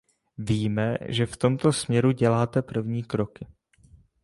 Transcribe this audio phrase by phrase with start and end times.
[0.37, 3.47] Víme, že v tomto směru děláte první kroky.